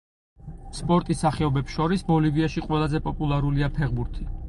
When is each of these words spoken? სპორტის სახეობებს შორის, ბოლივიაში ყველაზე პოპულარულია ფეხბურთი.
სპორტის 0.77 1.21
სახეობებს 1.25 1.77
შორის, 1.77 2.07
ბოლივიაში 2.09 2.67
ყველაზე 2.67 3.07
პოპულარულია 3.11 3.75
ფეხბურთი. 3.81 4.33